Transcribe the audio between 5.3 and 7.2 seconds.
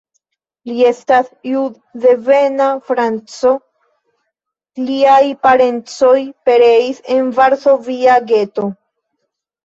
parencoj pereis